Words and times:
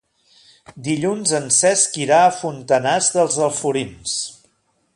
Dilluns 0.85 1.33
en 1.39 1.45
Cesc 1.57 1.99
irà 2.05 2.17
a 2.29 2.33
Fontanars 2.37 3.11
dels 3.19 3.39
Alforins. 3.49 4.17